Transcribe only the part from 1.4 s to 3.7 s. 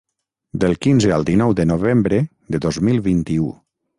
de novembre de dos mil vint-i-u.